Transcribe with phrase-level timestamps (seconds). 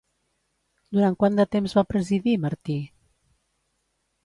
[0.97, 2.81] Durant quant de temps va presidir, Martí?